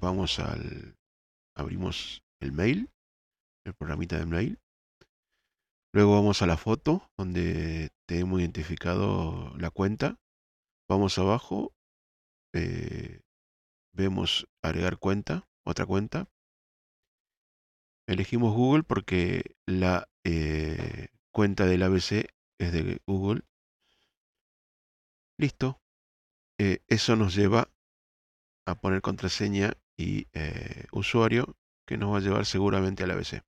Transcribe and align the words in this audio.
vamos 0.00 0.38
al, 0.38 0.96
abrimos 1.54 2.22
el 2.40 2.52
mail, 2.52 2.90
el 3.64 3.74
programita 3.74 4.18
de 4.18 4.26
mail. 4.26 4.58
Luego 5.92 6.14
vamos 6.14 6.42
a 6.42 6.46
la 6.46 6.56
foto 6.56 7.10
donde 7.16 7.90
tenemos 8.06 8.40
identificado 8.40 9.56
la 9.58 9.70
cuenta. 9.70 10.18
Vamos 10.88 11.18
abajo, 11.18 11.72
eh, 12.52 13.20
vemos 13.92 14.46
agregar 14.62 14.98
cuenta, 14.98 15.48
otra 15.64 15.86
cuenta. 15.86 16.28
Elegimos 18.06 18.54
Google 18.54 18.82
porque 18.82 19.56
la 19.66 20.08
eh, 20.24 21.08
cuenta 21.32 21.64
del 21.66 21.82
ABC 21.82 22.28
es 22.58 22.72
de 22.72 23.00
Google. 23.06 23.42
Listo. 25.38 25.80
Eh, 26.58 26.84
eso 26.88 27.16
nos 27.16 27.34
lleva 27.34 27.73
a 28.66 28.74
poner 28.74 29.02
contraseña 29.02 29.74
y 29.96 30.26
usuario 30.92 31.56
que 31.86 31.98
nos 31.98 32.12
va 32.12 32.18
a 32.18 32.20
llevar 32.20 32.46
seguramente 32.46 33.04
al 33.04 33.10
ABC. 33.12 33.42